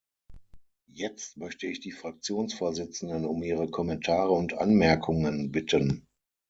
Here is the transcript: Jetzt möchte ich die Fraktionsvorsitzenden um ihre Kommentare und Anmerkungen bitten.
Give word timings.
Jetzt 0.91 1.37
möchte 1.37 1.67
ich 1.67 1.79
die 1.79 1.91
Fraktionsvorsitzenden 1.91 3.23
um 3.23 3.43
ihre 3.43 3.69
Kommentare 3.69 4.31
und 4.31 4.55
Anmerkungen 4.57 5.51
bitten. 5.51 6.07